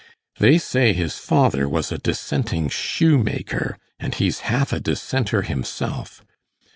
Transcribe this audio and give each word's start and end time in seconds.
'They 0.39 0.57
say 0.57 0.93
his 0.93 1.19
father 1.19 1.69
was 1.69 1.91
a 1.91 1.99
Dissenting 1.99 2.67
shoemaker; 2.69 3.77
and 3.99 4.15
he's 4.15 4.39
half 4.39 4.73
a 4.73 4.79
Dissenter 4.79 5.43
himself. 5.43 6.25